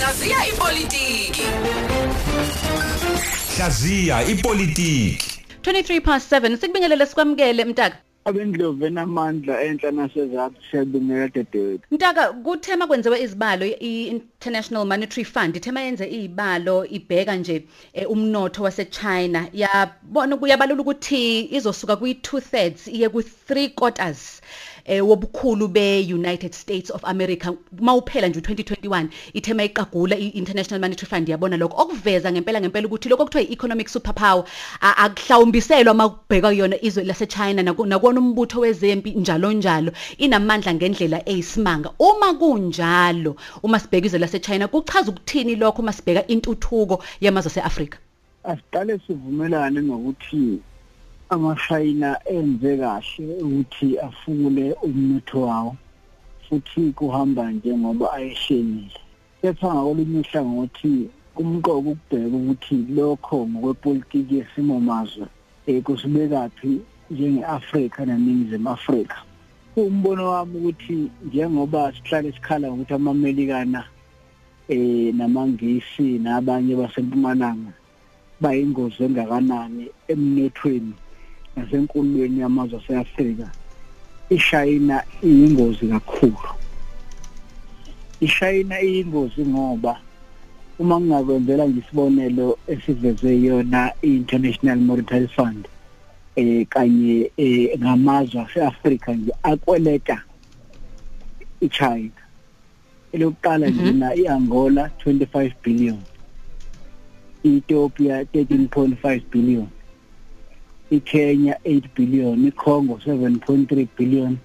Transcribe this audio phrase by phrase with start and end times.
[0.00, 1.42] Hlaziya ipolitiki.
[3.56, 7.96] Hlaziya ipolitiki 23 past 7 sikubingelele sikwamukele mtaka.
[8.24, 16.08] Abendlovu enamandla enhla nasezaphi siyabingelela dedewethu mtaka kuthema kwenziwe izibalo i-International Monetary Fund ithema yenze
[16.08, 19.48] izibalo ibheka nje eh, umnotho waseChina.
[19.52, 24.40] Yabona kuyabalula ukuthi izosuka kwi2 thirds iye ku3 quarters.
[24.84, 27.52] Eh wobukhulu beUnited States of America.
[27.80, 31.82] Mawuphela nje u2021 ithema iqagula iInternational Monetary Fund yabona lokho?
[31.82, 34.44] Okuveza ngempela ngempela ukuthi lokho kuthiwa economic superpower
[34.80, 41.90] a- akuhlawumbiselwa makubheka yona izwe laseChina naku- nakona umbutho wezempi njalo njalo inamandla ngendlela eyisimanga.
[41.98, 47.98] Uma kunjalo uma sibheka izwe laseChina kuchaza ukuthini lokho uma sibheka intuthuko yamazwe aseAfrika?
[48.44, 50.58] Asiqale sivumelane ngokuthi
[51.30, 55.76] amashayina enze kahle ukuthi afule umnotho wawo
[56.44, 58.98] futhi kuhamba njengoba ayehlelile.
[59.40, 60.92] Kepha ngakolunye uhlangothi
[61.34, 65.26] kumqoka ukubheka ukuthi lokho ngokwepolitiki yesimo mazwe
[65.66, 66.72] eh kusibekaphi
[67.10, 69.16] njenge-Afrika neningizimu Afrika.
[69.76, 73.84] Umbono wami ukuthi njengoba sihlale sikhala ukuthi amamelikana
[74.68, 77.72] eh namangisi nabanye basempumalanga
[78.42, 80.94] bayingozi engakanani emnothweni
[81.56, 83.50] nasenkulweni yamazwe aseAfrika
[84.30, 86.48] iShayina iyingozi kakhulu.
[88.20, 90.00] iShayina iyingozi ngoba
[90.78, 95.68] uma kungakwenzela nje isibonelo esiveze yona iInternational Monetary Fund
[96.36, 100.22] eh kanye eh, ngamazwe aseAfrika nje akweleta
[101.60, 102.10] iChina.
[103.12, 105.98] Elokuqala nje na iAngola 25 billion.
[107.44, 109.66] iEthiopia 13.5 billion.
[110.90, 114.38] iKenya 8 billion iCongo 7.3 billion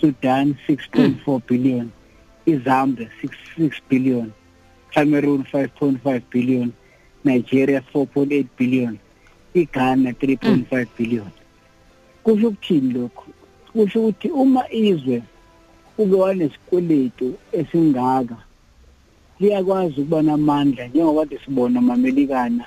[0.00, 1.90] Sudan 6.4 billion
[2.46, 3.08] iZambia
[3.58, 4.32] 6 billion
[4.94, 6.72] Cameroon 5.5 billion
[7.24, 8.98] Nigeria 4.8 billion
[9.54, 11.30] iGhana 3.5 billion.
[12.24, 13.26] Kusho ukuthini lokho
[13.72, 15.22] kusho ukuthi uma izwe
[15.98, 18.36] ube wanesikweletu esingaka
[19.40, 22.64] liyakwazi ukuba namandla njengoba kade sibona amamelikana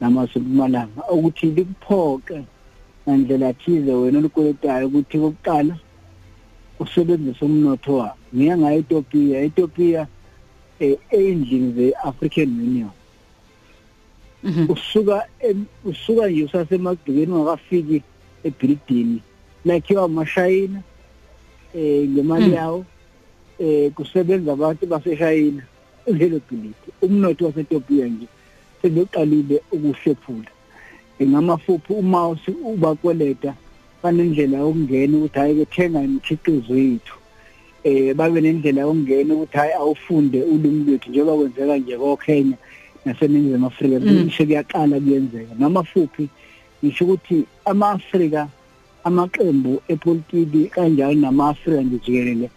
[0.00, 2.42] namasempumalanga ukuthi likuphoke
[3.08, 5.74] ngandlela thize wena olukweletayo ukuthi kokuqala
[6.80, 8.18] usebenzise umnotho wakho.
[8.34, 10.06] Ngiya ngayo Ethiopia Ethiopia
[10.80, 12.90] eh endlini ze-African Union.
[14.44, 14.70] Mhm.
[14.70, 15.26] Usuka
[15.84, 18.02] usuka nje usasemagcikeni ungakafiki
[18.44, 19.22] ebhilidini.
[19.64, 20.82] Lakhiwa amashayina
[21.74, 22.54] eh ngemali Mm.
[22.54, 22.84] yawo
[23.58, 25.62] eh kusebenza abantu baseshayina.
[26.06, 26.88] Lelo bhilidi.
[27.02, 28.26] Umnotho waseTopia nje
[28.82, 30.50] sebeqalile ukuhlephula.
[31.26, 33.54] Ngamafuphi uma usi- ubakweleta
[34.02, 37.14] banendlela yokungena ukuthi hayi kethenga imikhiqizo yethu
[37.84, 42.56] eh babe nendlela yokungena ukuthi hayi awufunde ulimi lwethu njengoba kwenzeka nje koKenya
[43.04, 44.24] naseningizimu Afrika Mm.
[44.24, 46.28] kusho kuyaqala kuyenzeka namafuphi
[46.84, 48.48] ngisho ukuthi ama-Afrika
[49.04, 52.50] amaqembu epolitiki kanjalo nama-Afrika nje jikelele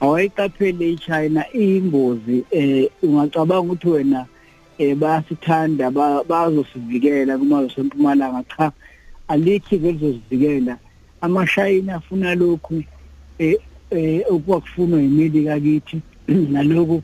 [0.00, 4.26] awayiqaphele iChina iyingozi eh ungacabanga ukuthi wena
[4.78, 8.72] eh bayasithanda ba- bazosivikela kumazwe sempumalanga cha
[9.28, 10.78] alikho bezosivikela.
[11.20, 12.82] Amashayina afuna lokhu
[13.38, 13.56] eh
[13.90, 17.02] eh okwakufunwa yimelika kithi naloku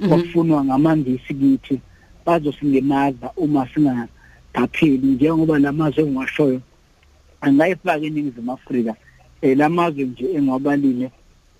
[0.00, 0.08] Mhm.
[0.08, 1.80] kwakufunwa ngamangisi kithi
[2.26, 6.60] bazosilimaza uma singaqapheli njengoba lamazwe engiwashoyo
[7.40, 8.94] angayifaka iningizimu Afrika.
[9.42, 11.10] Eh lamazwe nje engabalile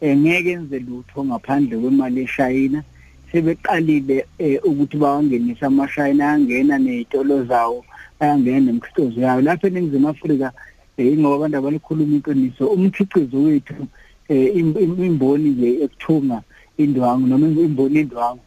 [0.01, 2.83] engeke enze lutho ngaphandle kwemali eShayina.
[3.33, 7.85] Sebeqalile eh, ukuthi bawangenisa amashayina angena nezitolo zawo
[8.21, 9.41] ayangena nemikhiqizo yawo.
[9.41, 10.53] Lapha eningizimu Afrika
[10.97, 13.87] eh, ingoba abantu abalikhuluma iqiniso umkhiqizo wethu
[14.29, 16.43] eh, im- im- imboni nje ekuthunga
[16.79, 18.41] indwangu noma imboni indwangu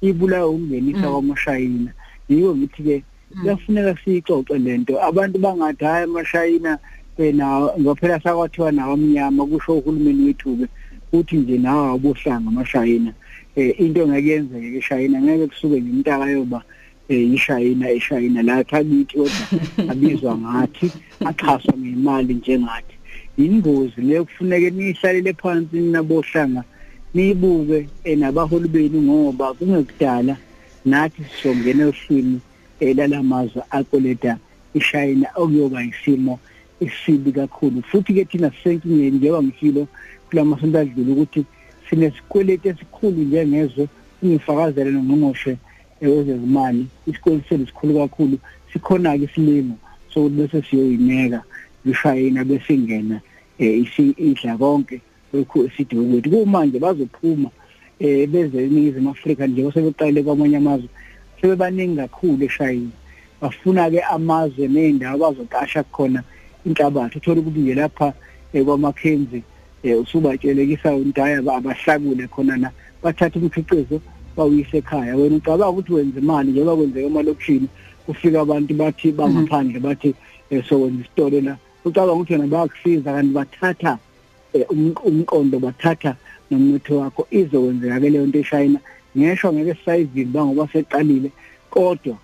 [0.00, 1.12] ibulawa ukungenisa Mm.
[1.12, 1.90] kwamashayina
[2.28, 3.02] yiko ngithi ke
[3.40, 5.02] kuyafuneka siyixoxe lento.
[5.02, 6.78] Abantu bangathi hayi amashayina
[7.32, 7.46] na
[7.80, 10.66] ngophela sakwathiwa nawo amnyama kusho uhulumeni wethu ke
[11.12, 13.14] uthi nje nawo abohlanga amashayina eh
[13.56, 16.62] into ngekuyenzeke ke eShayina ngeke kusuke ngimntaka yoba
[17.08, 19.44] eh iShayina eShayina la thabithi kodwa
[19.92, 20.90] abizwa ngathi
[21.24, 22.96] axhaswa ngemali njengathi.
[23.36, 26.64] Ingozi le kufuneke nihlalele phansi nabohlanga
[27.14, 30.36] nibuke nabaholi benu ngoba kungekudala
[30.84, 32.40] nathi songena ohlwini
[32.80, 34.38] elalamazwe akoleta
[34.74, 36.38] iShayina okuyoba isimo
[36.80, 37.82] esibi kakhulu.
[37.82, 39.88] Futhi ke thina sisenkingeni njengoba ngishilo
[40.30, 41.44] kulamasonto adlule ukuthi
[41.92, 43.88] sinesikweleti esikhulu njengezwe
[44.20, 45.56] singifakazele nongqongqoshe
[46.00, 46.86] wezezimali.
[47.06, 48.38] Isikweleti sethu sikhulu kakhulu.
[48.72, 49.76] Sikhona ke isilimo
[50.08, 51.42] sokuthi bese siyoyineka
[51.84, 53.20] lishayina besingena
[53.58, 55.00] eh isi idla konke
[55.32, 57.50] lokhu esidwe kwethu kumanje bazophuma
[58.00, 60.88] eh beze eNingizimu Afrika nje osebeqale kwamanye amazwe.
[61.40, 62.96] Sebebaningi kakhulu eShayina
[63.40, 66.22] bafuna ke amazwe nendawo bazoqasha khona
[66.66, 67.18] inhlabathi.
[67.18, 68.12] Uthola ukuthi nje lapha
[68.52, 69.42] eh, kwaMackenzie
[69.82, 72.70] eh usubatshelekisa untaya abahlakule khona na
[73.02, 74.00] bathatha umkhiqizo
[74.36, 75.16] bawuyise ekhaya.
[75.16, 77.68] Wena ucabanga ukuthi wenza imali njengoba kwenzeka emalokishini
[78.06, 80.14] kufika abantu bathi bangaphandle bathi
[80.50, 81.56] eh, sokwenza isitolo la.
[81.84, 83.98] Ucabanga ukuthi wena bayakusiza kanti bathatha
[84.52, 86.16] eh, um- umqondo bathatha
[86.50, 88.80] nomnotho wakho izokwenzeka ke leyo nto eShayina.
[89.16, 91.30] Ngisho ngeke sisayivimba ngoba seqalile
[91.70, 92.16] kodwa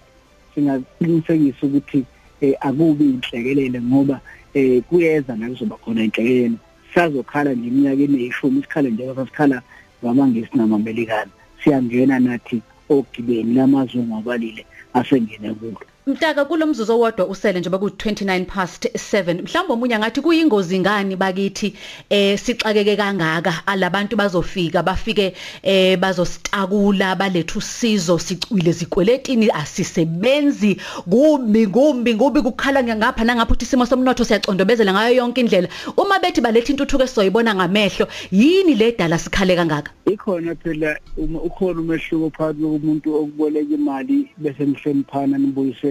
[0.54, 2.04] singaqinisekisa ukuthi
[2.40, 4.20] eh, akubi inhlekelele ngoba
[4.54, 6.58] eh, kuyeza la kuzoba khona inhlekelele.
[6.94, 9.62] Sazokhala nje eminyakeni eyishumi isikhala nje sasikhala
[10.04, 11.30] ngamangisi namamelikana
[11.60, 14.62] siyangena nathi ogibeni lamazungu abalile
[14.98, 15.80] asengene kulo.
[16.08, 21.74] Mtaka kulomzuzu owodwa usele njengoba ku 29 past 7 mhlawumbe omunye ngathi kuyingozi ngani bakithi
[22.10, 23.52] eh sixakeke kangaka?
[23.66, 30.80] Alabantu bazofika bafike eh bazositakula baletha usizo sicwile zikweletini asisebenzi.
[31.10, 35.68] Kumbi kumbi kubi kukhala ngapha nangapha uthi isimo somnotho siyacondobezela ngayo yonke indlela.
[35.96, 39.92] Uma bethi baletha intuthuko esizoyibona ngamehlo yini le dala sikhale kangaka?
[40.06, 45.38] Ikhona phela uma ukhona umehluko phakathi komuntu okuboleka imali bese nihloniphana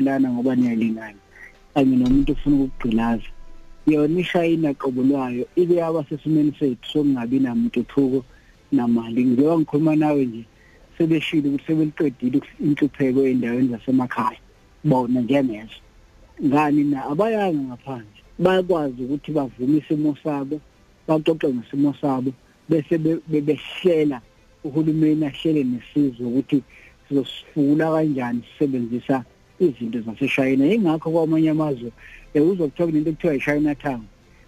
[0.08, 1.20] nibuyiselana ngoba niyalingana
[1.74, 3.30] kanye nomuntu ufuna ukugqilaza
[3.88, 8.24] yona ishayina qobo lwayo ibe yaba sesimeni sethu sokungabi namntuthuko
[8.72, 9.24] namali.
[9.24, 10.44] Njengoba ngikhuluma nawe nje
[10.98, 14.40] sebeshile ukuthi sebeliqedile inhlupheko endaweni zasemakhaya.
[14.84, 15.80] Bona njengezo.
[16.44, 17.06] Ngani na?
[17.06, 18.22] Abayanga ngaphandle.
[18.40, 20.60] Bayakwazi ukuthi bavume isimo sabo
[21.08, 22.32] baxoxe ngesimo sabo
[22.70, 24.22] bese be- be- behlela
[24.64, 26.64] uhulumeni ahlele nesizwe ukuthi
[27.08, 29.24] sizosifula kanjani sisebenzisa
[29.60, 30.66] izinto zaseshayina.
[30.66, 31.92] Ingakho kwamanye amazwe
[32.34, 34.04] eh, uzokuthola into ekuthiwa i-China Town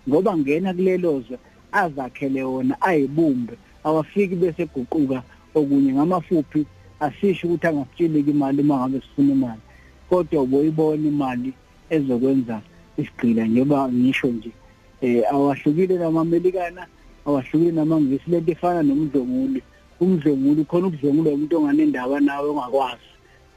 [0.09, 1.37] ngoba ngena kulelozwe
[1.71, 3.53] azakhele wona ayibumbe
[3.83, 5.23] awafiki bese guquka
[5.55, 6.65] okunye ngamafuphi
[6.99, 9.61] asisho ukuthi angasitsheleki imali uma ngabe sifuna imali.
[10.09, 11.53] Kodwa boyibona imali
[11.89, 12.61] ezokwenza
[12.97, 14.51] isigqila njengoba ngisho nje
[15.01, 16.87] eh awahlukile namamelikana
[17.25, 19.61] awahlukile namangisi lento efana nomdlonguli.
[20.01, 23.09] Umdlonguli khona ukudlongula umuntu onganendaba nawe ongakwazi.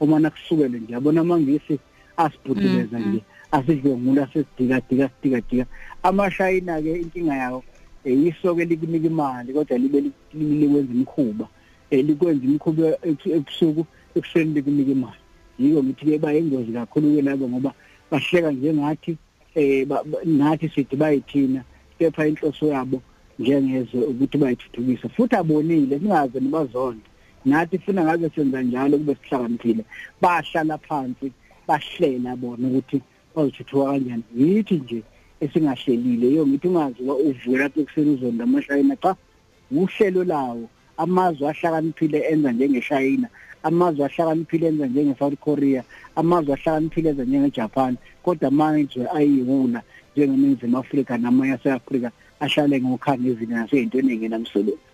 [0.03, 0.93] Uma nakusukele nje.
[0.93, 1.79] Yabona amangisi
[2.17, 3.21] asibhuduleza nje
[3.51, 5.65] asidlongula sesidika dika sidika dika
[6.03, 7.63] amashayina ke inkinga yawo
[8.05, 11.47] eh, isoke likunika imali kodwa libe li- li- likwenza imkhuba
[11.91, 13.85] eh, likwenza imkhuba ebu- ebusuku
[14.15, 15.19] ekuseni likunika imali.
[15.59, 17.73] Yiko ngithi ke bayingozi kakhulu ke labo ngoba
[18.11, 19.17] bahleka njengathi
[19.55, 21.63] eh ba- ba- nathi sithi bayithina
[21.99, 23.01] kepha inhloso yabo
[23.39, 27.05] njengezwe ukuthi bayithuthukisa futhi abonile singaze nibazonde.
[27.45, 29.83] Nathi funa ngabe senza njalo kube sihlakaniphile.
[30.21, 31.31] Bahlala phansi
[31.67, 33.01] bahlela bona ukuthi
[33.35, 34.23] bazithuthuka kanjani.
[34.35, 35.03] Yithi nje
[35.43, 39.15] esingahlelile yo ngithi ungazi uba uvuke lapho ekuseni uzonda amashayina cha
[39.71, 43.27] uhlelo lawo amazwe ahlakaniphile enza njengeshayina
[43.63, 45.83] amazwe ahlakaniphile enza njenge-south korea
[46.15, 47.93] amazwe ahlakaniphile enza njenge-japan
[48.23, 49.81] kodwa amazwe ayiwula
[50.15, 54.92] njengeningizimu afrika namanye ase-afrika ahlale ngokhanga ezini nasey'ntweni engenamsebenzi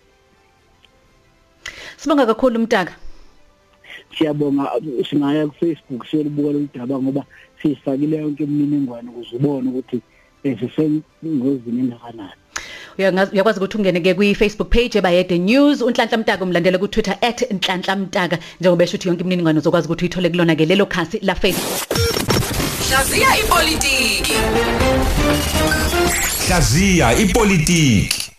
[2.02, 2.92] Sibonga kakhulu Mtaka.
[4.18, 4.70] Siyabonga
[5.10, 7.24] singaya ku-facebook siyolibukela udaba ngoba
[7.62, 10.00] siyifakile yonke imininingwane ukuze ubone ukuthi
[10.44, 12.32] eh, sisengozini engakanani.
[12.98, 15.82] Uyangazi- uyakwazi ukuthi ungene ke kwi Facebook page ebayede news.
[15.82, 17.16] Unhlanhla mtaka umlandele ku Twitter
[17.52, 21.34] @nhlanhla mtaka njengoba esho ukuthi yonke imininingwane uzokwazi ukuthi uyithole kulona ke lelo khasi la
[21.34, 21.84] Facebook.
[22.88, 24.34] Hlaziya ipolitiki.
[26.48, 28.29] Hlaziya ipolitiki.